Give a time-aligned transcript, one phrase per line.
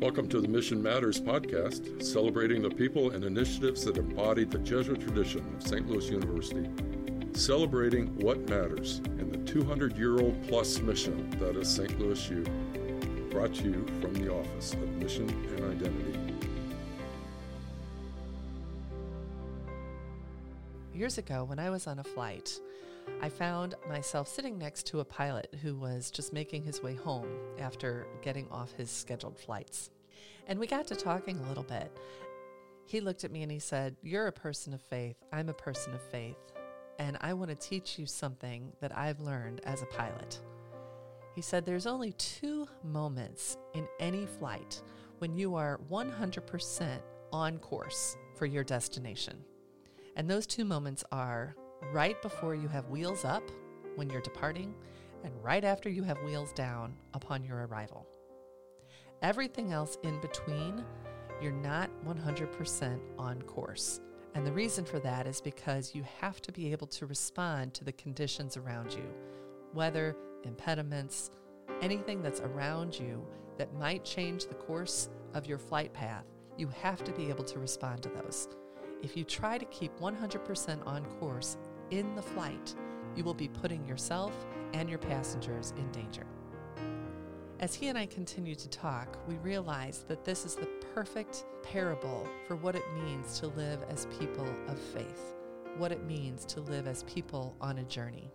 [0.00, 5.00] Welcome to the Mission Matters podcast, celebrating the people and initiatives that embody the Jesuit
[5.00, 5.88] tradition of St.
[5.88, 6.68] Louis University.
[7.32, 11.98] Celebrating what matters in the 200 year old plus mission that is St.
[11.98, 12.44] Louis U.
[13.28, 16.18] Brought to you from the Office of Mission and Identity.
[20.94, 22.60] Years ago, when I was on a flight,
[23.20, 27.28] I found myself sitting next to a pilot who was just making his way home
[27.58, 29.90] after getting off his scheduled flights.
[30.46, 31.90] And we got to talking a little bit.
[32.86, 35.16] He looked at me and he said, You're a person of faith.
[35.32, 36.38] I'm a person of faith.
[36.98, 40.40] And I want to teach you something that I've learned as a pilot.
[41.34, 44.80] He said, There's only two moments in any flight
[45.18, 46.98] when you are 100%
[47.32, 49.36] on course for your destination.
[50.16, 51.54] And those two moments are
[51.92, 53.42] right before you have wheels up
[53.96, 54.74] when you're departing,
[55.24, 58.06] and right after you have wheels down upon your arrival.
[59.22, 60.84] Everything else in between,
[61.42, 64.00] you're not 100% on course.
[64.34, 67.84] And the reason for that is because you have to be able to respond to
[67.84, 69.04] the conditions around you,
[69.74, 71.30] weather, impediments,
[71.80, 76.24] anything that's around you that might change the course of your flight path.
[76.56, 78.48] You have to be able to respond to those.
[79.02, 81.56] If you try to keep 100% on course
[81.90, 82.74] in the flight,
[83.16, 84.32] you will be putting yourself
[84.72, 86.26] and your passengers in danger.
[87.60, 92.28] As he and I continue to talk, we realize that this is the perfect parable
[92.46, 95.34] for what it means to live as people of faith,
[95.76, 98.30] what it means to live as people on a journey.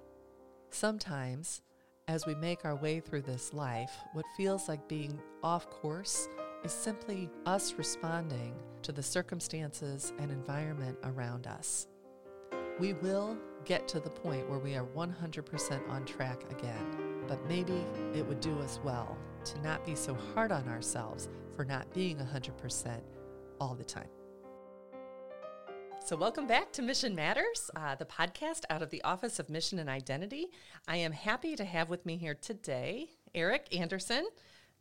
[0.72, 1.62] Sometimes,
[2.10, 6.28] as we make our way through this life, what feels like being off course
[6.66, 11.88] is simply us responding to the circumstances and environment around us.
[12.80, 17.84] We will get to the point where we are 100% on track again but maybe
[18.14, 22.18] it would do us well to not be so hard on ourselves for not being
[22.18, 23.02] 100%
[23.60, 24.10] all the time.
[26.06, 29.80] So, welcome back to Mission Matters, uh, the podcast out of the Office of Mission
[29.80, 30.48] and Identity.
[30.86, 34.28] I am happy to have with me here today Eric Anderson,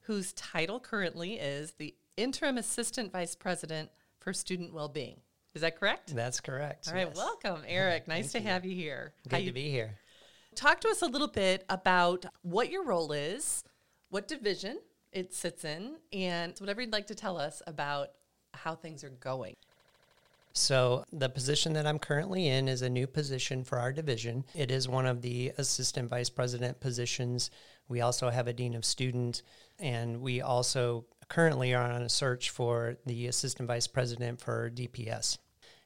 [0.01, 5.21] whose title currently is the Interim Assistant Vice President for Student Wellbeing.
[5.55, 6.15] Is that correct?
[6.15, 6.89] That's correct.
[6.89, 7.17] All right, yes.
[7.17, 8.09] welcome, Eric.
[8.09, 8.47] Nice to you.
[8.47, 9.13] have you here.
[9.25, 9.97] Good How to you, be here.
[10.55, 13.65] Talk to us a little bit about what your role is,
[14.09, 14.79] what division
[15.13, 18.09] it sits in, and whatever you'd like to tell us about
[18.55, 19.57] how things are going.
[20.55, 24.45] So, the position that I'm currently in is a new position for our division.
[24.55, 27.51] It is one of the assistant vice president positions.
[27.89, 29.43] We also have a dean of student,
[29.79, 35.39] and we also currently are on a search for the assistant vice president for DPS.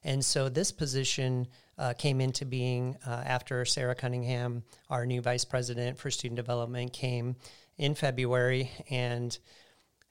[0.02, 1.46] And so this position
[1.78, 6.92] uh, came into being uh, after Sarah Cunningham, our new vice president for student development,
[6.92, 7.36] came
[7.78, 8.72] in February.
[8.90, 9.38] And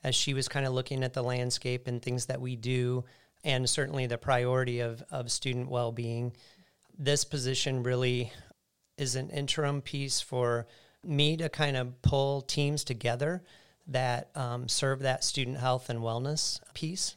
[0.05, 3.03] as she was kind of looking at the landscape and things that we do,
[3.43, 6.31] and certainly the priority of, of student well being,
[6.97, 8.31] this position really
[8.97, 10.65] is an interim piece for
[11.03, 13.43] me to kind of pull teams together
[13.87, 17.15] that um, serve that student health and wellness piece.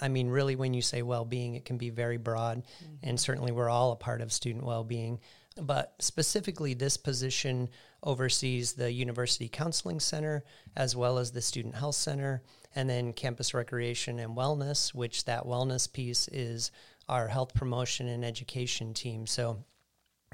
[0.00, 2.94] I mean, really, when you say well being, it can be very broad, mm-hmm.
[3.08, 5.20] and certainly we're all a part of student well being.
[5.60, 7.68] But specifically, this position
[8.02, 10.44] oversees the University Counseling Center
[10.74, 12.42] as well as the Student Health Center,
[12.74, 16.72] and then Campus Recreation and Wellness, which that wellness piece is
[17.08, 19.26] our health promotion and education team.
[19.26, 19.62] So,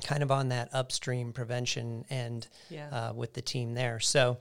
[0.03, 2.89] kind of on that upstream prevention end yeah.
[2.89, 4.01] uh, with the team there.
[4.01, 4.39] So,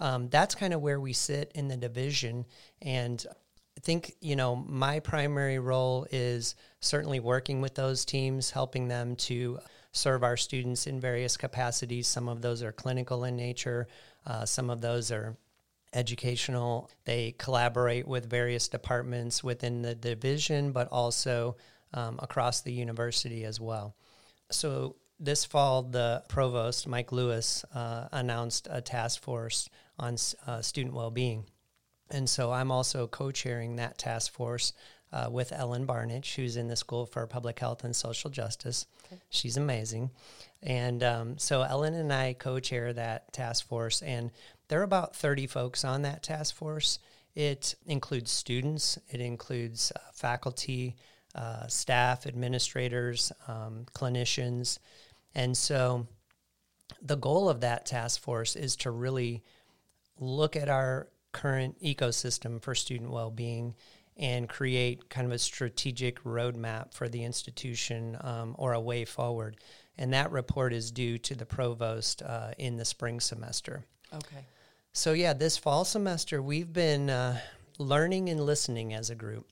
[0.00, 2.46] um, that's kind of where we sit in the division.
[2.82, 3.24] And
[3.76, 9.14] I think, you know, my primary role is certainly working with those teams, helping them
[9.16, 9.58] to
[9.92, 12.06] serve our students in various capacities.
[12.06, 13.88] Some of those are clinical in nature,
[14.26, 15.36] uh, some of those are
[15.92, 16.90] educational.
[17.04, 21.56] They collaborate with various departments within the division, but also
[21.92, 23.96] um, across the university as well.
[24.50, 29.68] So, this fall, the provost, Mike Lewis, uh, announced a task force
[30.00, 30.16] on
[30.46, 31.44] uh, student well being.
[32.10, 34.72] And so I'm also co chairing that task force
[35.12, 38.86] uh, with Ellen Barnidge, who's in the School for Public Health and Social Justice.
[39.06, 39.20] Okay.
[39.28, 40.10] She's amazing.
[40.62, 44.30] And um, so Ellen and I co chair that task force, and
[44.68, 46.98] there are about 30 folks on that task force.
[47.34, 50.96] It includes students, it includes uh, faculty,
[51.34, 54.78] uh, staff, administrators, um, clinicians.
[55.34, 56.08] And so
[57.00, 59.44] the goal of that task force is to really
[60.20, 63.74] look at our current ecosystem for student well-being
[64.16, 69.56] and create kind of a strategic roadmap for the institution um, or a way forward.
[69.96, 73.84] And that report is due to the provost uh, in the spring semester.
[74.12, 74.44] Okay.
[74.92, 77.38] So, yeah, this fall semester, we've been uh,
[77.78, 79.46] learning and listening as a group.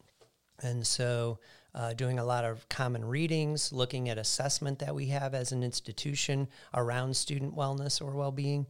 [0.60, 1.38] And so,
[1.74, 5.62] uh, doing a lot of common readings, looking at assessment that we have as an
[5.62, 8.66] institution around student wellness or well being,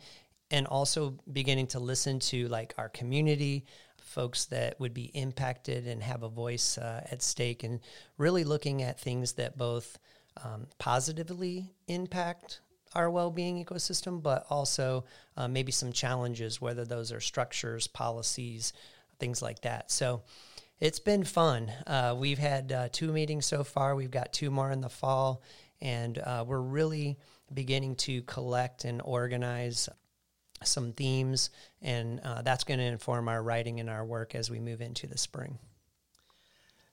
[0.50, 3.64] and also beginning to listen to like our community,
[4.00, 7.80] folks that would be impacted and have a voice uh, at stake, and
[8.16, 9.98] really looking at things that both
[10.44, 12.60] um, positively impact
[12.94, 15.04] our well-being ecosystem, but also
[15.36, 18.72] uh, maybe some challenges, whether those are structures, policies,
[19.18, 19.90] things like that.
[19.90, 20.22] So
[20.80, 21.70] it's been fun.
[21.86, 23.94] Uh, we've had uh, two meetings so far.
[23.94, 25.42] We've got two more in the fall,
[25.82, 27.18] and uh, we're really
[27.52, 29.88] beginning to collect and organize
[30.64, 31.50] some themes,
[31.82, 35.06] and uh, that's going to inform our writing and our work as we move into
[35.06, 35.58] the spring.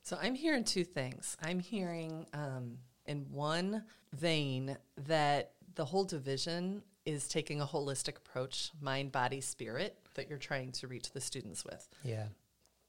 [0.04, 1.36] So I'm hearing two things.
[1.42, 2.78] I'm hearing um,
[3.08, 3.84] in one
[4.14, 4.78] vein
[5.08, 10.72] that the whole division is taking a holistic approach, mind, body, spirit, that you're trying
[10.74, 11.88] to reach the students with.
[12.04, 12.26] Yeah.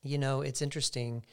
[0.03, 1.25] You know, it's interesting.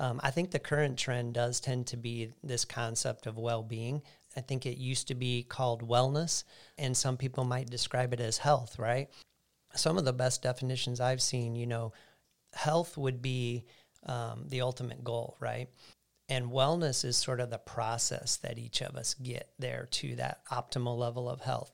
[0.00, 4.02] Um, I think the current trend does tend to be this concept of well being.
[4.38, 6.44] I think it used to be called wellness,
[6.78, 9.08] and some people might describe it as health, right?
[9.74, 11.92] Some of the best definitions I've seen, you know,
[12.52, 13.64] health would be
[14.06, 15.68] um, the ultimate goal, right?
[16.28, 20.46] And wellness is sort of the process that each of us get there to that
[20.52, 21.72] optimal level of health.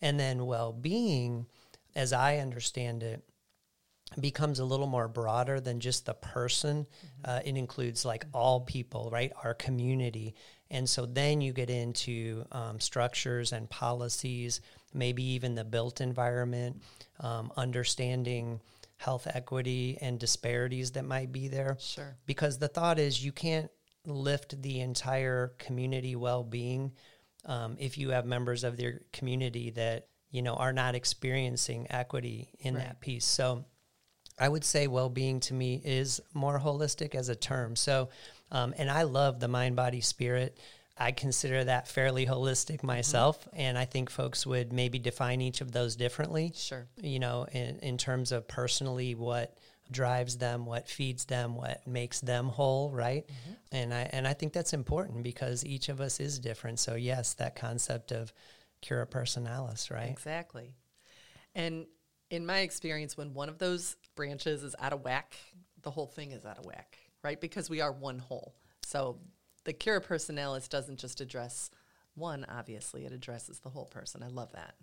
[0.00, 1.46] And then well being,
[1.94, 3.22] as I understand it,
[4.20, 6.86] becomes a little more broader than just the person.
[6.86, 7.30] Mm-hmm.
[7.30, 9.32] Uh, it includes like all people, right?
[9.44, 10.34] Our community.
[10.70, 14.60] And so then you get into um, structures and policies,
[14.94, 16.82] maybe even the built environment,
[17.20, 18.60] um, understanding
[18.96, 21.76] health equity and disparities that might be there.
[21.78, 22.16] Sure.
[22.26, 23.70] Because the thought is you can't
[24.06, 26.92] lift the entire community well being
[27.44, 32.50] um, if you have members of their community that you know are not experiencing equity
[32.58, 32.84] in right.
[32.84, 33.24] that piece.
[33.24, 33.64] So
[34.38, 37.76] I would say well being to me is more holistic as a term.
[37.76, 38.10] So,
[38.50, 40.58] um, and I love the mind, body, spirit.
[40.98, 42.86] I consider that fairly holistic mm-hmm.
[42.86, 43.60] myself, mm-hmm.
[43.60, 46.52] and I think folks would maybe define each of those differently.
[46.54, 46.86] Sure.
[46.96, 49.58] You know, in, in terms of personally what
[49.90, 53.26] drives them, what feeds them, what makes them whole, right?
[53.26, 53.52] Mm-hmm.
[53.72, 56.78] And I and I think that's important because each of us is different.
[56.78, 58.32] So yes, that concept of
[58.80, 60.10] cura personalis, right?
[60.10, 60.74] Exactly.
[61.54, 61.86] And
[62.30, 65.36] in my experience, when one of those branches is out of whack,
[65.82, 67.40] the whole thing is out of whack, right?
[67.40, 68.54] Because we are one whole.
[68.82, 69.18] So
[69.64, 71.70] the cura personalis doesn't just address
[72.16, 74.22] one, obviously, it addresses the whole person.
[74.22, 74.74] I love that.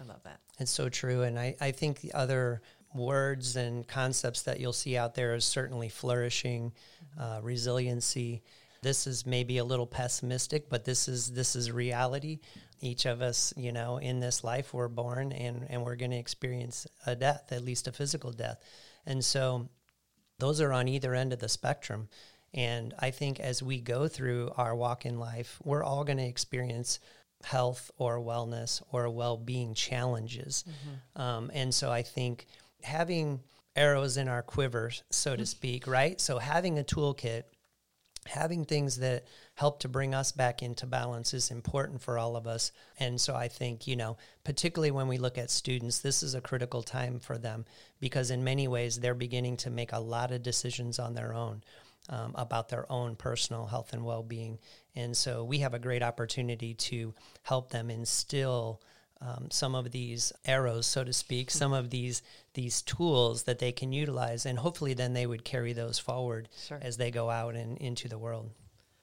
[0.00, 0.40] I love that.
[0.58, 1.22] It's so true.
[1.22, 2.62] And I, I think the other
[2.94, 6.72] words and concepts that you'll see out there is certainly flourishing,
[7.20, 8.42] uh, resiliency.
[8.82, 12.40] This is maybe a little pessimistic, but this is this is reality.
[12.80, 16.16] Each of us, you know, in this life, we're born and and we're going to
[16.16, 18.58] experience a death, at least a physical death,
[19.06, 19.68] and so
[20.38, 22.08] those are on either end of the spectrum.
[22.54, 26.24] And I think as we go through our walk in life, we're all going to
[26.24, 26.98] experience
[27.44, 30.64] health or wellness or well being challenges.
[30.66, 31.20] Mm-hmm.
[31.20, 32.46] Um, and so I think
[32.82, 33.40] having
[33.76, 36.20] arrows in our quivers, so to speak, right?
[36.20, 37.44] So having a toolkit,
[38.28, 42.46] having things that help to bring us back into balance is important for all of
[42.46, 42.72] us.
[42.98, 46.40] And so I think, you know, particularly when we look at students, this is a
[46.40, 47.64] critical time for them
[48.00, 51.62] because in many ways they're beginning to make a lot of decisions on their own.
[52.10, 54.58] Um, about their own personal health and well being.
[54.96, 58.80] And so we have a great opportunity to help them instill
[59.20, 62.22] um, some of these arrows, so to speak, some of these
[62.58, 66.80] these tools that they can utilize, and hopefully then they would carry those forward sure.
[66.82, 68.50] as they go out and into the world.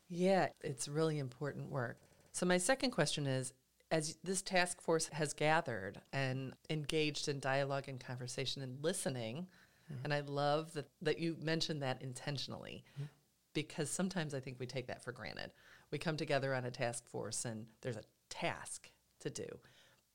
[0.10, 1.98] Yeah, it's really important work.
[2.34, 3.54] So my second question is
[3.92, 9.48] as this task force has gathered and engaged in dialogue and conversation and listening,
[9.90, 10.04] mm-hmm.
[10.04, 13.06] and I love that, that you mentioned that intentionally mm-hmm.
[13.54, 15.52] because sometimes I think we take that for granted.
[15.92, 19.48] We come together on a task force and there's a task to do.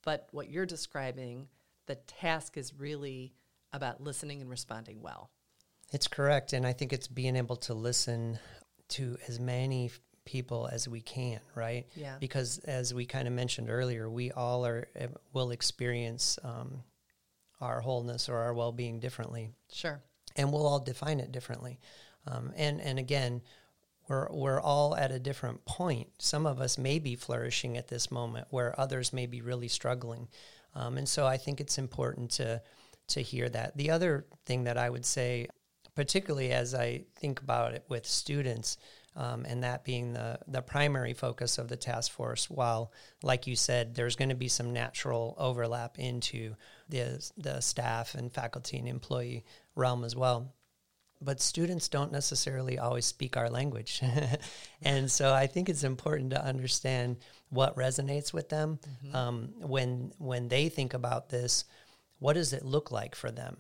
[0.03, 1.49] But what you're describing,
[1.87, 3.35] the task is really
[3.73, 5.31] about listening and responding well.
[5.93, 6.53] It's correct.
[6.53, 8.39] And I think it's being able to listen
[8.91, 9.91] to as many
[10.25, 11.87] people as we can, right?
[11.97, 12.17] Yeah.
[12.21, 16.83] Because as we kind of mentioned earlier, we all are eh, will experience um,
[17.61, 19.51] our wholeness or our well being differently.
[19.73, 20.01] Sure.
[20.37, 21.81] And we'll all define it differently.
[22.27, 23.43] Um, and and again,
[24.09, 26.09] we're, we're all at a different point.
[26.19, 30.29] Some of us may be flourishing at this moment where others may be really struggling.
[30.75, 32.63] Um, and so I think it's important to,
[33.09, 33.77] to hear that.
[33.77, 35.49] The other thing that I would say,
[35.95, 38.77] particularly as I think about it with students,
[39.17, 43.57] um, and that being the, the primary focus of the task force, while, like you
[43.57, 46.55] said, there's going to be some natural overlap into
[46.89, 50.55] the, the staff and faculty and employee realm as well
[51.23, 54.03] but students don't necessarily always speak our language.
[54.83, 57.17] and so I think it's important to understand
[57.51, 59.15] what resonates with them mm-hmm.
[59.15, 61.65] um, when when they think about this.
[62.19, 63.59] What does it look like for them?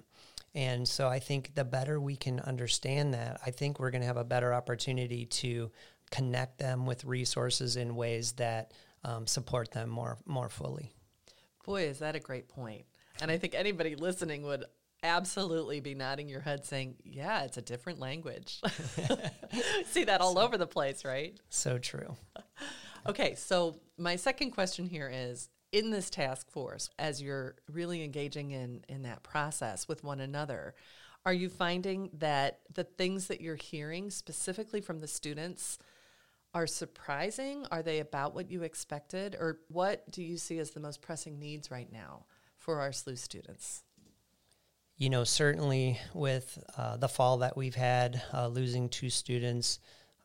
[0.55, 4.07] And so I think the better we can understand that, I think we're going to
[4.07, 5.71] have a better opportunity to
[6.11, 8.73] connect them with resources in ways that
[9.05, 10.93] um, support them more more fully.
[11.65, 12.85] Boy, is that a great point.
[13.21, 14.65] And I think anybody listening would
[15.03, 18.61] absolutely be nodding your head saying, Yeah, it's a different language.
[19.87, 21.39] See that all so, over the place, right?
[21.49, 22.17] So true.
[23.07, 28.51] okay, so my second question here is in this task force, as you're really engaging
[28.51, 30.75] in, in that process with one another,
[31.25, 35.79] are you finding that the things that you're hearing specifically from the students
[36.55, 37.67] are surprising?
[37.71, 39.37] Are they about what you expected?
[39.39, 42.25] Or what do you see as the most pressing needs right now
[42.59, 43.85] for our SLU students?
[45.01, 49.79] You know, certainly with uh, the fall that we've had, uh, losing two students,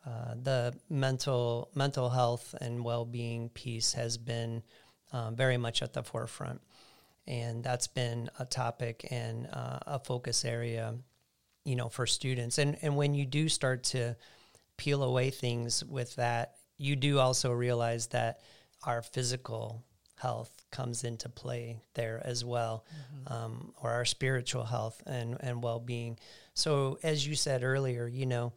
[0.04, 4.62] uh, the mental mental health and well being piece has been
[5.14, 6.60] um, very much at the forefront,
[7.26, 10.94] and that's been a topic and uh, a focus area,
[11.64, 12.58] you know, for students.
[12.58, 14.14] And and when you do start to
[14.76, 18.40] peel away things with that, you do also realize that
[18.84, 23.32] our physical health comes into play there as well, mm-hmm.
[23.32, 26.18] um, or our spiritual health and, and well being.
[26.54, 28.52] So, as you said earlier, you know,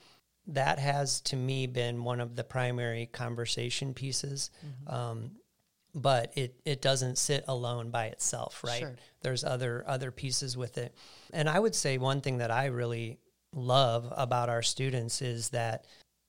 [0.47, 4.51] that has to me been one of the primary conversation pieces.
[4.65, 4.93] Mm-hmm.
[4.93, 5.31] Um,
[5.95, 8.79] but it, it doesn't sit alone by itself, right?
[8.79, 8.95] Sure.
[9.21, 10.93] There's other other pieces with it.
[11.33, 13.17] And I would say one thing that I really
[13.53, 15.85] love about our students is that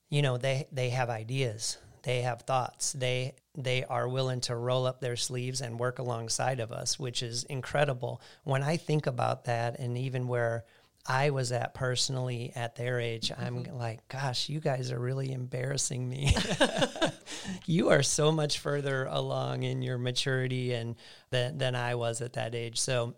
[0.09, 2.93] you know they they have ideas they have thoughts.
[2.93, 7.23] They they are willing to roll up their sleeves and work alongside of us which
[7.23, 8.21] is incredible.
[8.45, 10.65] When i think about that and even where
[11.07, 13.77] i was at personally at their age i'm mm-hmm.
[13.77, 16.35] like gosh you guys are really embarrassing me.
[17.67, 20.97] You are so much further along in your maturity and
[21.31, 22.79] than, than i was at that age.
[22.81, 23.15] So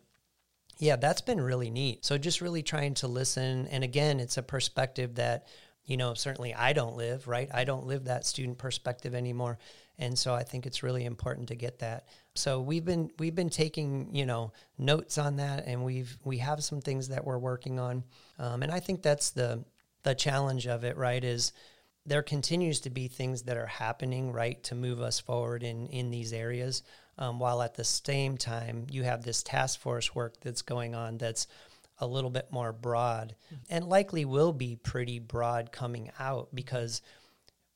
[0.78, 2.04] yeah that's been really neat.
[2.04, 3.66] So just really trying to listen.
[3.68, 5.46] And again it's a perspective that
[5.84, 7.48] you know, certainly I don't live, right?
[7.52, 9.58] I don't live that student perspective anymore.
[9.98, 12.06] And so I think it's really important to get that.
[12.34, 16.64] So we've been we've been taking, you know, notes on that and we've we have
[16.64, 18.04] some things that we're working on.
[18.38, 19.64] Um, and I think that's the
[20.02, 21.22] the challenge of it, right?
[21.22, 21.52] Is
[22.04, 26.10] there continues to be things that are happening, right, to move us forward in in
[26.10, 26.82] these areas.
[27.18, 31.18] Um, while at the same time you have this task force work that's going on
[31.18, 31.46] that's
[31.98, 33.34] a little bit more broad
[33.70, 37.02] and likely will be pretty broad coming out because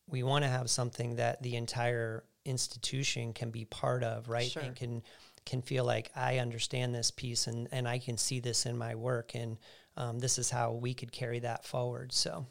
[0.08, 4.50] we want to have something that the entire institution can be part of, right?
[4.50, 4.62] Sure.
[4.62, 5.02] And can
[5.44, 8.96] can feel like I understand this piece and, and I can see this in my
[8.96, 9.58] work and
[9.96, 12.12] um, this is how we could carry that forward.
[12.12, 12.46] So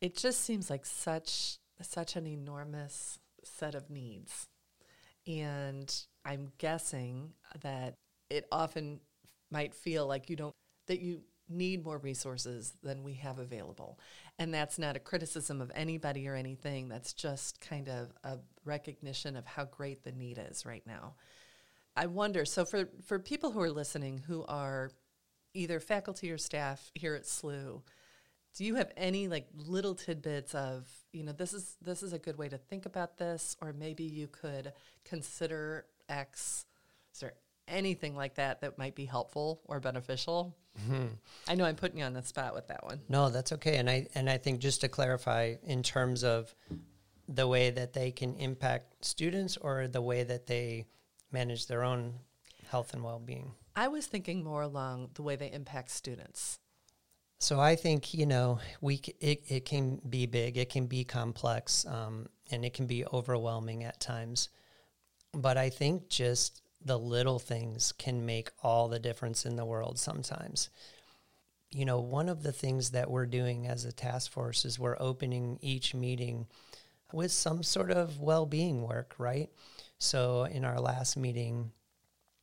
[0.00, 4.46] it just seems like such such an enormous set of needs.
[5.26, 5.92] And
[6.24, 7.32] I'm guessing
[7.62, 7.94] that
[8.28, 9.00] it often
[9.50, 10.54] might feel like you don't
[10.90, 13.96] that you need more resources than we have available.
[14.40, 16.88] And that's not a criticism of anybody or anything.
[16.88, 21.14] That's just kind of a recognition of how great the need is right now.
[21.96, 24.90] I wonder so for, for people who are listening who are
[25.54, 27.82] either faculty or staff here at SLU,
[28.56, 32.18] do you have any like little tidbits of, you know, this is this is a
[32.18, 34.72] good way to think about this, or maybe you could
[35.04, 36.66] consider X?
[37.14, 37.34] Is there
[37.70, 40.56] anything like that that might be helpful or beneficial?
[40.80, 41.06] Mm-hmm.
[41.48, 43.00] I know I'm putting you on the spot with that one.
[43.08, 43.76] No, that's okay.
[43.76, 46.54] And I and I think just to clarify, in terms of
[47.28, 50.86] the way that they can impact students, or the way that they
[51.32, 52.14] manage their own
[52.68, 53.52] health and well-being.
[53.76, 56.58] I was thinking more along the way they impact students.
[57.38, 61.86] So I think you know we it, it can be big, it can be complex,
[61.86, 64.50] um, and it can be overwhelming at times.
[65.32, 69.98] But I think just the little things can make all the difference in the world
[69.98, 70.70] sometimes.
[71.70, 74.96] You know, one of the things that we're doing as a task force is we're
[74.98, 76.46] opening each meeting
[77.12, 79.50] with some sort of well being work, right?
[79.98, 81.72] So in our last meeting,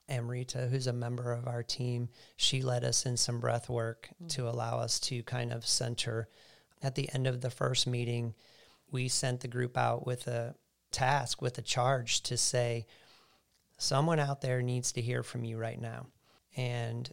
[0.10, 4.28] Amrita, who's a member of our team, she led us in some breath work mm-hmm.
[4.28, 6.30] to allow us to kind of center.
[6.82, 8.36] At the end of the first meeting,
[8.92, 10.56] we sent the group out with a
[10.92, 12.86] task, with a charge to say,
[13.78, 16.08] someone out there needs to hear from you right now.
[16.56, 17.10] And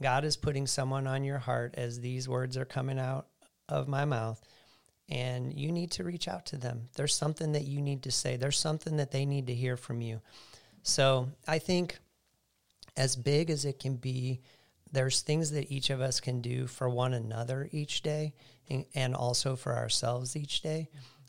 [0.00, 3.26] God is putting someone on your heart as these words are coming out
[3.68, 4.40] of my mouth.
[5.08, 6.88] And you need to reach out to them.
[6.94, 10.02] There's something that you need to say, there's something that they need to hear from
[10.02, 10.20] you.
[10.82, 11.98] So I think,
[12.96, 14.40] as big as it can be,
[14.92, 18.34] there's things that each of us can do for one another each day
[18.94, 20.88] and, also for ourselves each day.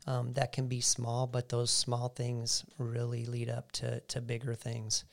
[0.09, 4.55] Um, that can be small, but those small things really lead up to, to bigger
[4.55, 5.05] things.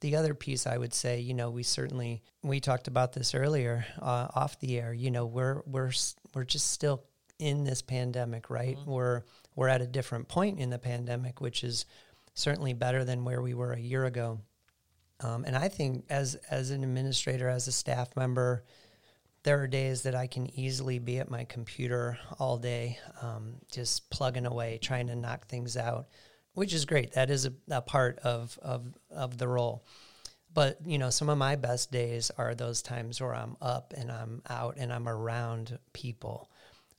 [0.00, 3.86] The other piece I would say, you know, we certainly we talked about this earlier
[4.02, 4.92] uh, off the air.
[4.92, 5.92] You know, we're we're
[6.34, 7.04] we're just still
[7.38, 8.76] in this pandemic, right?
[8.76, 8.90] Mm-hmm.
[8.90, 9.22] We're
[9.54, 11.84] we're at a different point in the pandemic, which is
[12.34, 14.40] certainly better than where we were a year ago.
[15.20, 18.64] Um, and I think as as an administrator, as a staff member,
[19.42, 24.10] there are days that I can easily be at my computer all day, um, just
[24.10, 26.08] plugging away, trying to knock things out,
[26.54, 27.12] which is great.
[27.12, 29.84] That is a, a part of, of of the role.
[30.52, 34.10] But you know, some of my best days are those times where I'm up and
[34.10, 36.50] I'm out and I'm around people.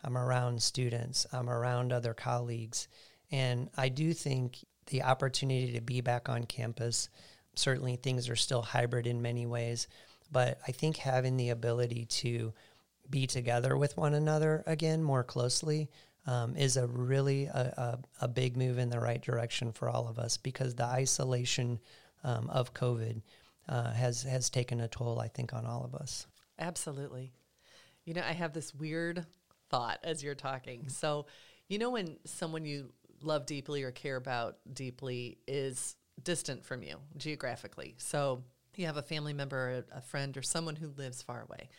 [0.04, 1.28] I'm around students.
[1.32, 2.88] I'm around other colleagues,
[3.32, 4.58] and I do think
[4.88, 7.08] the opportunity to be back on campus
[7.56, 9.88] certainly things are still hybrid in many ways,
[10.32, 12.54] but I think having the ability to
[13.10, 15.90] be together with one another again more closely
[16.26, 20.08] um, is a really a, a, a, big move in the right direction for all
[20.08, 21.80] of us because the isolation
[22.24, 23.22] um, of COVID
[23.68, 26.28] uh, has has taken a toll, I think, on all of us.
[26.60, 27.32] Absolutely.
[28.06, 29.26] You know, I have this weird
[29.70, 30.90] thought as you're talking.
[30.90, 31.26] So,
[31.68, 32.92] you know, when someone you
[33.24, 37.96] love deeply or care about deeply is distant from you geographically.
[37.98, 38.44] So
[38.78, 41.70] you have a family member, a friend, or someone who lives far away.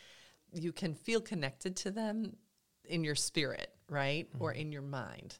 [0.51, 2.35] You can feel connected to them
[2.85, 4.29] in your spirit, right?
[4.29, 4.43] Mm-hmm.
[4.43, 5.37] Or in your mind.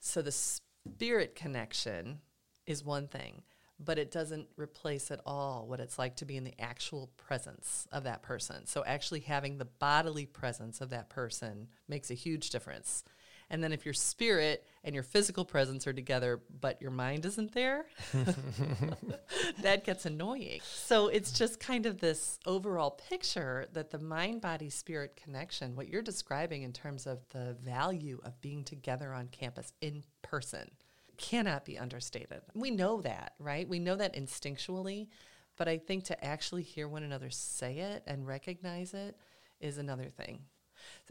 [0.00, 2.20] So the spirit connection
[2.66, 3.42] is one thing,
[3.78, 7.86] but it doesn't replace at all what it's like to be in the actual presence
[7.92, 8.66] of that person.
[8.66, 13.04] So actually having the bodily presence of that person makes a huge difference.
[13.50, 17.52] And then if your spirit and your physical presence are together, but your mind isn't
[17.52, 17.86] there,
[19.62, 20.60] that gets annoying.
[20.62, 25.88] So it's just kind of this overall picture that the mind body spirit connection, what
[25.88, 30.70] you're describing in terms of the value of being together on campus in person,
[31.16, 32.42] cannot be understated.
[32.54, 33.68] We know that, right?
[33.68, 35.08] We know that instinctually.
[35.56, 39.14] But I think to actually hear one another say it and recognize it
[39.60, 40.40] is another thing.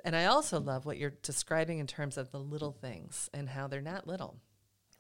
[0.04, 3.68] And I also love what you're describing in terms of the little things and how
[3.68, 4.38] they're not little.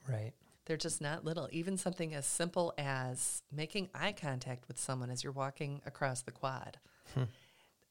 [0.07, 0.33] Right.
[0.65, 1.47] They're just not little.
[1.51, 6.31] Even something as simple as making eye contact with someone as you're walking across the
[6.31, 6.77] quad.
[7.15, 7.23] Hmm.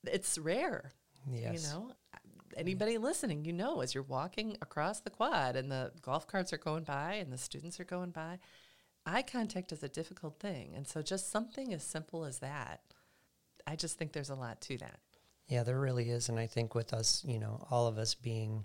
[0.04, 0.92] It's rare.
[1.30, 1.64] Yes.
[1.64, 1.92] You know,
[2.56, 6.58] anybody listening, you know, as you're walking across the quad and the golf carts are
[6.58, 8.38] going by and the students are going by,
[9.06, 10.72] eye contact is a difficult thing.
[10.76, 12.80] And so just something as simple as that,
[13.66, 15.00] I just think there's a lot to that.
[15.48, 16.28] Yeah, there really is.
[16.28, 18.64] And I think with us, you know, all of us being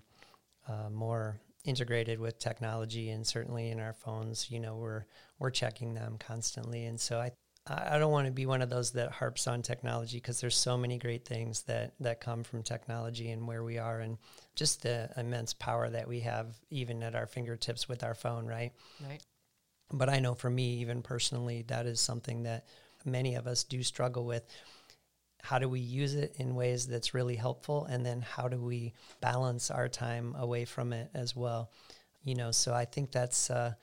[0.68, 5.04] uh, more integrated with technology and certainly in our phones, you know, we're
[5.38, 6.84] we're checking them constantly.
[6.84, 7.32] And so I
[7.66, 10.76] I don't want to be one of those that harps on technology because there's so
[10.76, 14.18] many great things that that come from technology and where we are and
[14.54, 18.72] just the immense power that we have even at our fingertips with our phone, right?
[19.02, 19.22] Right.
[19.90, 22.66] But I know for me, even personally, that is something that
[23.06, 24.44] many of us do struggle with
[25.44, 27.84] how do we use it in ways that's really helpful?
[27.84, 31.70] And then how do we balance our time away from it as well?
[32.22, 33.74] You know so i think that's uh,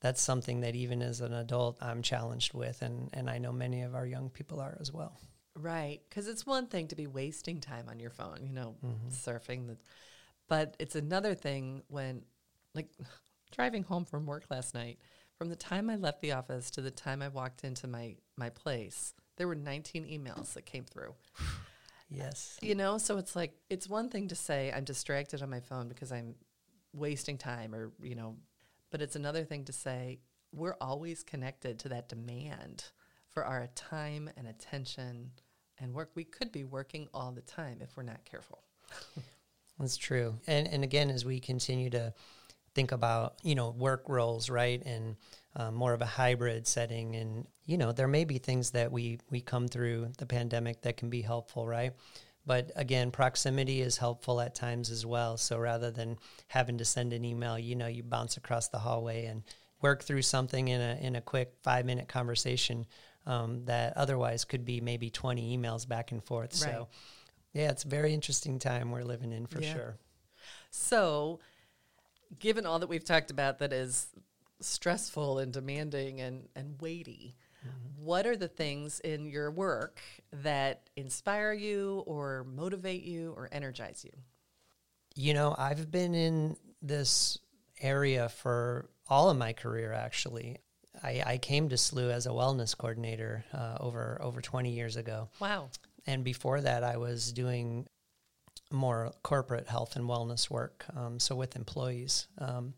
[0.00, 3.82] that's something that even as an adult i'm challenged with and and i know many
[3.82, 5.18] of our young people are as well.
[5.56, 9.08] Right because it's one thing to be wasting time on your phone you know mm-hmm.
[9.08, 9.76] surfing the
[10.48, 12.22] but it's another thing when
[12.74, 12.88] like
[13.52, 14.98] driving home from work last night
[15.38, 18.50] from the time i left the office to the time i walked into my my
[18.50, 21.14] place there were 19 emails that came through.
[22.08, 22.58] yes.
[22.62, 25.88] You know, so it's like, it's one thing to say I'm distracted on my phone
[25.88, 26.34] because I'm
[26.92, 28.36] wasting time or, you know,
[28.90, 30.20] but it's another thing to say
[30.52, 32.84] we're always connected to that demand
[33.28, 35.32] for our time and attention
[35.78, 36.10] and work.
[36.14, 38.62] We could be working all the time if we're not careful.
[39.78, 40.36] That's true.
[40.46, 42.14] And and again, as we continue to
[42.74, 45.16] think about you know work roles, right, and
[45.56, 49.18] um, more of a hybrid setting, and you know there may be things that we
[49.30, 51.92] we come through the pandemic that can be helpful, right?
[52.46, 55.38] But again, proximity is helpful at times as well.
[55.38, 59.24] So rather than having to send an email, you know, you bounce across the hallway
[59.24, 59.42] and
[59.80, 62.86] work through something in a in a quick five minute conversation
[63.26, 66.52] um, that otherwise could be maybe twenty emails back and forth.
[66.62, 66.72] Right.
[66.72, 66.88] So
[67.52, 69.72] yeah, it's a very interesting time we're living in for yeah.
[69.72, 69.96] sure.
[70.70, 71.40] So
[72.38, 74.08] given all that we've talked about that is
[74.60, 78.04] stressful and demanding and, and weighty, mm-hmm.
[78.04, 80.00] what are the things in your work
[80.32, 84.12] that inspire you or motivate you or energize you?
[85.16, 87.38] You know, I've been in this
[87.80, 90.58] area for all of my career, actually.
[91.02, 95.28] I, I came to SLU as a wellness coordinator uh, over over 20 years ago.
[95.40, 95.68] Wow.
[96.06, 97.86] And before that, I was doing
[98.74, 102.26] more corporate health and wellness work, um, so with employees.
[102.38, 102.74] Um,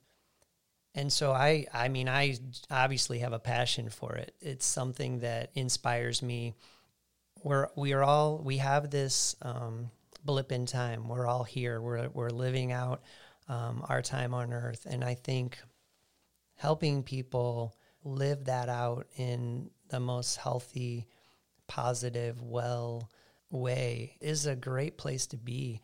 [0.95, 2.37] and so I, I mean, I
[2.71, 4.35] obviously have a passion for it.
[4.41, 6.55] It's something that inspires me.
[7.43, 9.91] We're we are all we have this um,
[10.25, 11.09] blip in time.
[11.09, 11.81] We're all here.
[11.81, 13.03] We're we're living out
[13.49, 15.59] um, our time on Earth, and I think
[16.55, 21.07] helping people live that out in the most healthy,
[21.69, 23.11] positive, well
[23.51, 25.83] way is a great place to be.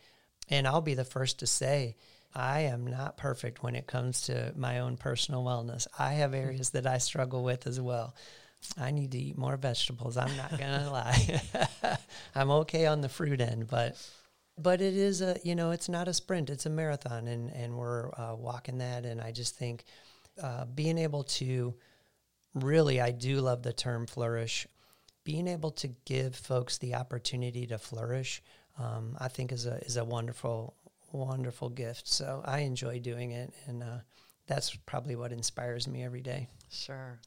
[0.48, 1.96] And I'll be the first to say,
[2.34, 5.86] I am not perfect when it comes to my own personal wellness.
[5.98, 8.14] I have areas that I struggle with as well.
[8.78, 10.16] I need to eat more vegetables.
[10.16, 11.42] I'm not going to lie.
[12.34, 13.96] I'm okay on the fruit end, but
[14.58, 17.76] but it is a you know it's not a sprint it's a marathon and and
[17.76, 19.84] we're uh, walking that and i just think
[20.42, 21.74] uh, being able to
[22.54, 24.66] really i do love the term flourish
[25.24, 28.42] being able to give folks the opportunity to flourish
[28.78, 30.74] um, i think is a is a wonderful
[31.12, 33.98] wonderful gift so i enjoy doing it and uh,
[34.46, 37.20] that's probably what inspires me every day Sure.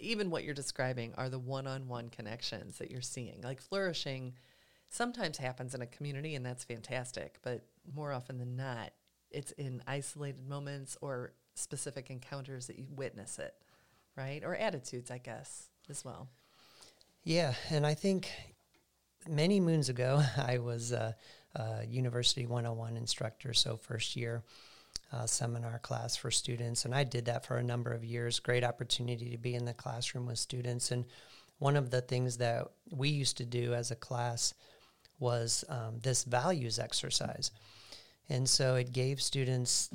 [0.00, 3.40] Even what you're describing are the one on one connections that you're seeing.
[3.42, 4.34] Like flourishing
[4.90, 8.92] sometimes happens in a community, and that's fantastic, but more often than not,
[9.30, 13.54] it's in isolated moments or specific encounters that you witness it,
[14.16, 14.42] right?
[14.44, 16.28] Or attitudes, I guess, as well.
[17.28, 18.30] Yeah, and I think
[19.28, 21.14] many moons ago, I was a,
[21.56, 24.44] a University 101 instructor, so first year
[25.12, 28.40] uh, seminar class for students, and I did that for a number of years.
[28.40, 31.04] Great opportunity to be in the classroom with students, and
[31.58, 34.54] one of the things that we used to do as a class
[35.18, 37.50] was um, this values exercise.
[38.28, 39.90] And so it gave students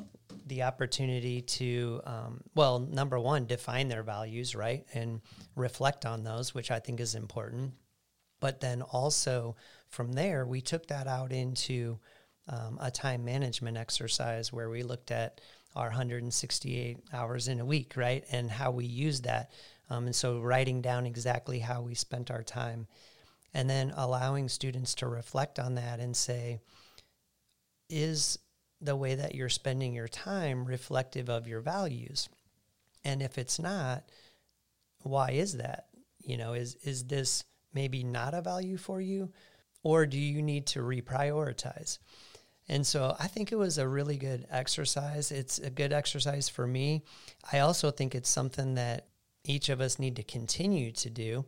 [0.47, 4.85] the opportunity to, um, well, number one, define their values, right?
[4.93, 5.21] And
[5.55, 7.73] reflect on those, which I think is important.
[8.39, 9.55] But then also
[9.89, 11.99] from there, we took that out into
[12.49, 15.39] um, a time management exercise where we looked at
[15.75, 18.25] our 168 hours in a week, right?
[18.31, 19.51] And how we use that.
[19.89, 22.87] Um, and so writing down exactly how we spent our time
[23.53, 26.59] and then allowing students to reflect on that and say,
[27.93, 28.39] is
[28.81, 32.27] the way that you're spending your time reflective of your values?
[33.05, 34.03] And if it's not,
[35.03, 35.87] why is that?
[36.19, 39.31] You know, is is this maybe not a value for you?
[39.83, 41.99] Or do you need to reprioritize?
[42.69, 45.31] And so I think it was a really good exercise.
[45.31, 47.03] It's a good exercise for me.
[47.51, 49.07] I also think it's something that
[49.43, 51.45] each of us need to continue to do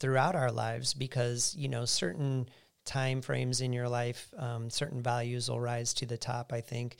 [0.00, 2.48] throughout our lives because, you know, certain
[2.86, 6.96] time frames in your life, um, certain values will rise to the top, I think.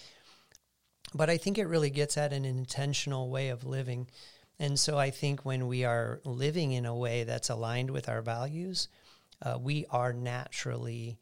[1.15, 4.09] But I think it really gets at an intentional way of living.
[4.59, 8.23] And so I think when we are living in a way that's aligned with our
[8.23, 8.89] values,
[9.43, 11.19] uh, we are naturally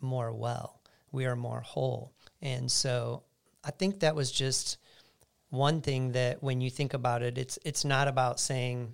[0.00, 0.80] more well.
[1.12, 2.12] We are more whole.
[2.42, 3.22] And so
[3.64, 4.78] I think that was just
[5.50, 8.92] one thing that when you think about it, it's it's not about saying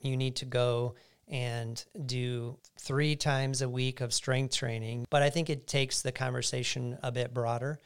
[0.00, 0.94] you need to go
[1.28, 5.06] and do three times a week of strength training.
[5.10, 7.78] But I think it takes the conversation a bit broader.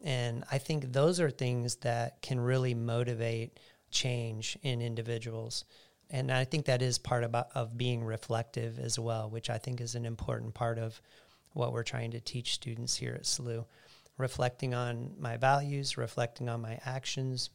[0.00, 3.58] And I think those are things that can really motivate
[3.90, 5.64] change in individuals.
[6.10, 9.80] And I think that is part about, of being reflective as well, which I think
[9.80, 11.00] is an important part of
[11.52, 13.66] what we're trying to teach students here at SLU.
[14.16, 17.50] Reflecting on my values, reflecting on my actions,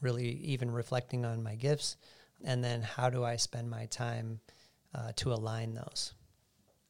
[0.00, 1.96] really even reflecting on my gifts,
[2.44, 4.40] and then how do I spend my time
[4.94, 6.14] uh, to align those?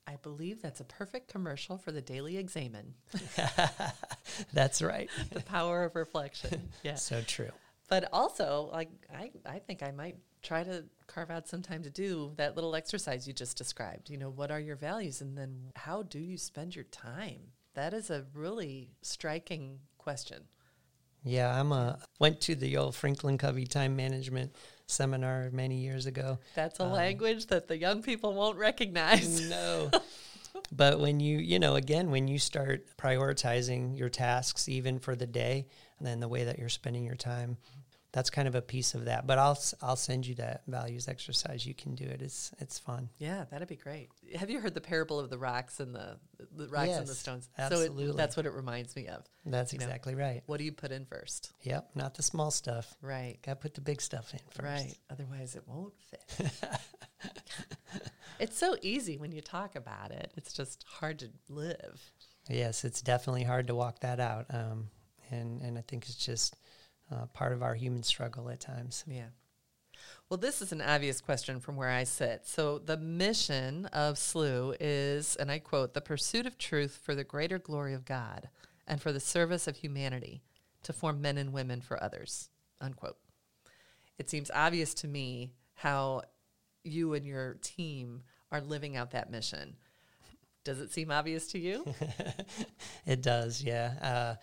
[0.06, 2.94] I believe that's a perfect commercial for the Daily Examen.
[4.52, 5.08] that's right.
[5.30, 6.70] the power of reflection.
[6.82, 6.96] Yeah.
[6.96, 7.50] So true.
[7.88, 11.90] But also, like I, I think I might try to carve out some time to
[11.90, 14.10] do that little exercise you just described.
[14.10, 17.52] You know, what are your values and then how do you spend your time?
[17.74, 20.44] That is a really striking question.
[21.24, 24.54] Yeah, I'm a went to the old Franklin Covey time management
[24.86, 26.38] seminar many years ago.
[26.54, 29.48] That's a um, language that the young people won't recognize.
[29.48, 29.90] No.
[30.72, 35.26] but when you, you know, again, when you start prioritizing your tasks even for the
[35.26, 35.66] day
[35.98, 37.56] and then the way that you're spending your time,
[38.12, 39.26] that's kind of a piece of that.
[39.26, 41.66] But I'll I'll send you that values exercise.
[41.66, 42.20] You can do it.
[42.20, 43.08] It's it's fun.
[43.18, 44.10] Yeah, that'd be great.
[44.36, 46.18] Have you heard the parable of the rocks and the
[46.54, 47.48] the rocks yes, and the stones?
[47.56, 48.06] Absolutely.
[48.06, 49.24] So it, that's what it reminds me of.
[49.46, 50.42] That's exactly know, right.
[50.46, 51.52] What do you put in first?
[51.62, 52.94] Yep, not the small stuff.
[53.00, 53.38] Right.
[53.42, 54.84] Got to put the big stuff in first.
[54.84, 54.94] Right.
[55.10, 56.52] Otherwise, it won't fit.
[58.38, 60.32] it's so easy when you talk about it.
[60.36, 62.12] It's just hard to live.
[62.48, 64.46] Yes, it's definitely hard to walk that out.
[64.50, 64.90] Um,
[65.30, 66.56] and and I think it's just
[67.10, 69.04] uh, part of our human struggle at times.
[69.06, 69.28] Yeah.
[70.28, 72.46] Well, this is an obvious question from where I sit.
[72.46, 77.24] So, the mission of SLU is, and I quote, the pursuit of truth for the
[77.24, 78.48] greater glory of God
[78.86, 80.42] and for the service of humanity
[80.84, 82.48] to form men and women for others,
[82.80, 83.18] unquote.
[84.18, 86.22] It seems obvious to me how
[86.84, 89.76] you and your team are living out that mission.
[90.64, 91.84] Does it seem obvious to you?
[93.06, 93.92] it does, yeah.
[94.00, 94.34] Uh,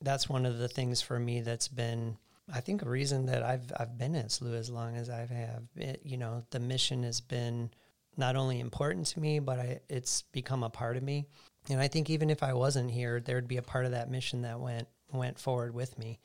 [0.00, 2.16] that's one of the things for me that's been
[2.52, 5.64] I think a reason that I've I've been at SLU as long as I have,
[5.74, 7.70] it, you know, the mission has been
[8.16, 11.26] not only important to me, but I, it's become a part of me.
[11.68, 14.42] And I think even if I wasn't here, there'd be a part of that mission
[14.42, 16.18] that went went forward with me.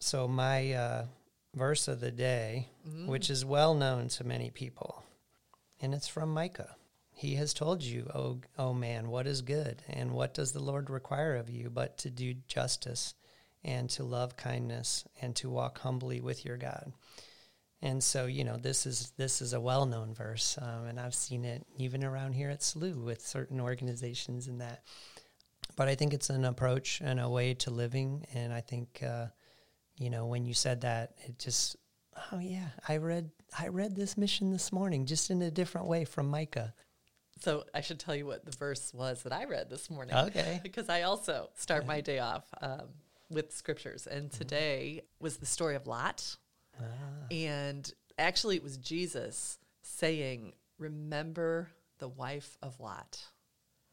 [0.00, 1.04] So my uh,
[1.54, 3.06] verse of the day, mm.
[3.06, 5.04] which is well known to many people,
[5.80, 6.74] and it's from Micah.
[7.14, 10.90] He has told you, oh, oh man, what is good, and what does the Lord
[10.90, 13.14] require of you, but to do justice
[13.64, 16.92] and to love kindness and to walk humbly with your God.
[17.80, 21.44] And so, you know, this is this is a well-known verse, um, and I've seen
[21.44, 24.82] it even around here at SLU with certain organizations and that.
[25.74, 29.26] But I think it's an approach and a way to living, and I think, uh,
[29.96, 31.76] you know, when you said that, it just,
[32.30, 36.04] oh yeah, I read I read this mission this morning, just in a different way
[36.04, 36.74] from Micah.
[37.42, 40.14] So I should tell you what the verse was that I read this morning.
[40.14, 40.60] Okay.
[40.62, 42.82] because I also start my day off um,
[43.30, 44.06] with scriptures.
[44.06, 44.38] And mm-hmm.
[44.38, 46.36] today was the story of Lot.
[46.78, 46.84] Ah.
[47.32, 53.24] And actually, it was Jesus saying, Remember the wife of Lot.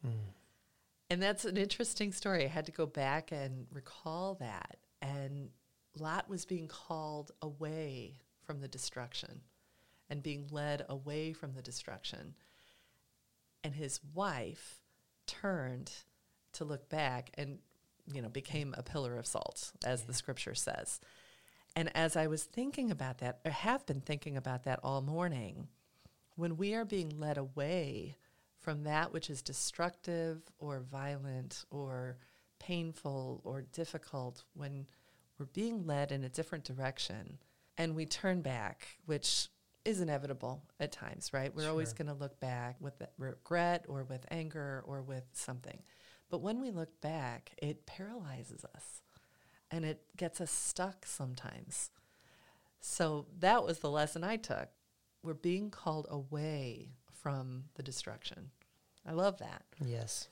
[0.06, 0.12] Mm.
[1.10, 2.44] And that's an interesting story.
[2.44, 4.76] I had to go back and recall that.
[5.02, 5.50] And
[5.98, 9.40] Lot was being called away from the destruction
[10.08, 12.34] and being led away from the destruction.
[13.62, 14.80] And his wife
[15.26, 15.92] turned
[16.52, 17.58] to look back and
[18.12, 20.06] you know, became a pillar of salt, as yeah.
[20.08, 21.00] the scripture says.
[21.76, 25.68] And as I was thinking about that, or have been thinking about that all morning,
[26.36, 28.16] when we are being led away
[28.58, 32.16] from that which is destructive or violent or
[32.58, 34.86] painful or difficult, when
[35.38, 37.38] we're being led in a different direction
[37.78, 39.48] and we turn back, which
[39.84, 41.54] is inevitable at times, right?
[41.54, 41.70] We're sure.
[41.70, 45.82] always going to look back with regret or with anger or with something.
[46.28, 49.02] But when we look back, it paralyzes us
[49.70, 51.90] and it gets us stuck sometimes.
[52.80, 54.68] So that was the lesson I took.
[55.22, 58.50] We're being called away from the destruction.
[59.06, 59.64] I love that.
[59.84, 60.28] Yes,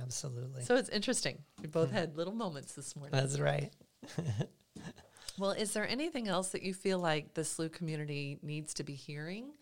[0.00, 0.64] absolutely.
[0.64, 1.38] So it's interesting.
[1.60, 1.96] We both hmm.
[1.96, 3.18] had little moments this morning.
[3.18, 3.72] That's right.
[5.38, 8.94] well, is there anything else that you feel like the SLU community needs to be
[8.94, 9.52] hearing?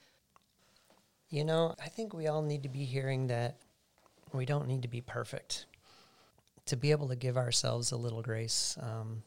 [1.28, 3.58] You know, I think we all need to be hearing that
[4.32, 5.66] we don't need to be perfect.
[6.66, 9.22] To be able to give ourselves a little grace, um,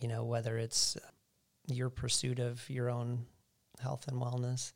[0.00, 0.96] you know, whether it's
[1.66, 3.26] your pursuit of your own
[3.80, 4.72] health and wellness,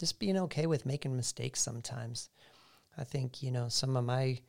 [0.00, 2.30] just being okay with making mistakes sometimes.
[2.98, 4.40] I think, you know, some of my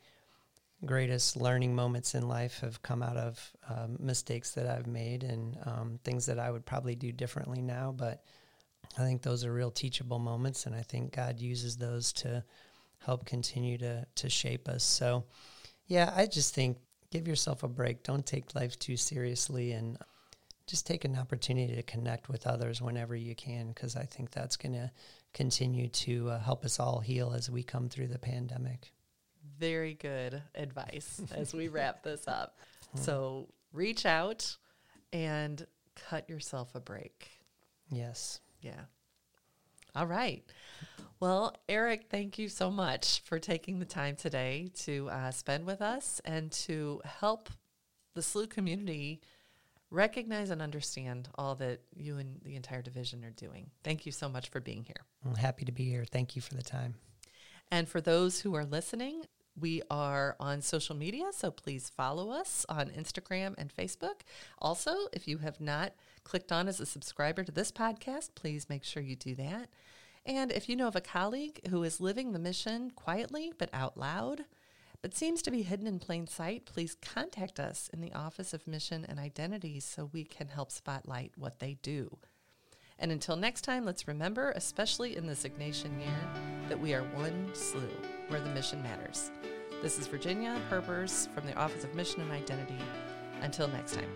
[0.86, 5.58] greatest learning moments in life have come out of um, mistakes that I've made and
[5.66, 7.94] um, things that I would probably do differently now.
[7.96, 8.24] But
[8.98, 12.44] I think those are real teachable moments, and I think God uses those to
[13.00, 14.84] help continue to to shape us.
[14.84, 15.26] So,
[15.88, 16.78] yeah, I just think
[17.12, 18.04] give yourself a break.
[18.04, 19.98] Don't take life too seriously, and
[20.68, 24.58] just take an opportunity to connect with others whenever you can, because I think that's
[24.58, 24.92] going to
[25.34, 28.92] continue to uh, help us all heal as we come through the pandemic.
[29.60, 32.58] Very good advice as we wrap this up.
[32.96, 34.56] So reach out
[35.12, 35.66] and
[36.10, 37.30] cut yourself a break.
[37.90, 38.40] Yes.
[38.62, 38.82] Yeah.
[39.96, 40.44] All right.
[41.20, 45.82] Well, Eric, thank you so much for taking the time today to uh, spend with
[45.82, 47.50] us and to help
[48.14, 49.22] the SLU community
[49.90, 53.70] recognize and understand all that you and the entire division are doing.
[53.84, 55.06] Thank you so much for being here.
[55.26, 56.06] I'm happy to be here.
[56.06, 56.96] Thank you for the time.
[57.72, 59.24] And for those who are listening,
[59.60, 64.22] we are on social media, so please follow us on Instagram and Facebook.
[64.60, 68.84] Also, if you have not clicked on as a subscriber to this podcast, please make
[68.84, 69.70] sure you do that.
[70.26, 73.96] And if you know of a colleague who is living the mission quietly but out
[73.96, 74.46] loud,
[75.02, 78.66] but seems to be hidden in plain sight, please contact us in the Office of
[78.66, 82.18] Mission and Identity so we can help spotlight what they do.
[83.00, 86.18] And until next time, let's remember, especially in this Ignatian year,
[86.70, 87.90] that we are one SLU,
[88.30, 89.32] where the mission matters.
[89.82, 92.78] This is Virginia Herbers from the Office of Mission and Identity.
[93.42, 94.10] Until next time.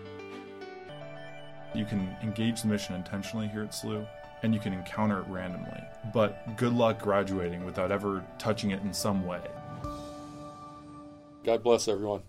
[1.74, 4.06] You can engage the mission intentionally here at SLU
[4.42, 5.82] and you can encounter it randomly.
[6.12, 9.40] But good luck graduating without ever touching it in some way.
[11.44, 12.22] God bless everyone.